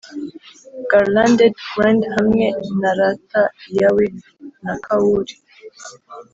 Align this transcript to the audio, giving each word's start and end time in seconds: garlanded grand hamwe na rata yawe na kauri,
garlanded 0.89 1.53
grand 1.75 2.03
hamwe 2.15 2.45
na 2.81 2.91
rata 2.97 3.43
yawe 3.79 4.05
na 4.65 4.73
kauri, 4.85 5.35